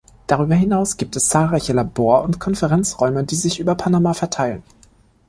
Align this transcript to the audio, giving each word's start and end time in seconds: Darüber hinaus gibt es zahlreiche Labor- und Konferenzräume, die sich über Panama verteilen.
Darüber 0.25 0.55
hinaus 0.55 0.97
gibt 0.97 1.15
es 1.15 1.29
zahlreiche 1.29 1.73
Labor- 1.73 2.23
und 2.23 2.39
Konferenzräume, 2.39 3.23
die 3.23 3.35
sich 3.35 3.59
über 3.59 3.75
Panama 3.75 4.15
verteilen. 4.15 4.63